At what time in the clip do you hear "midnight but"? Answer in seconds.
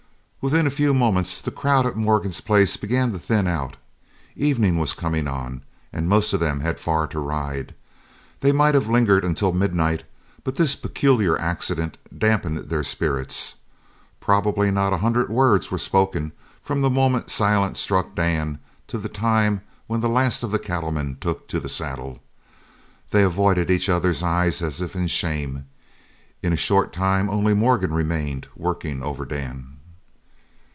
9.53-10.55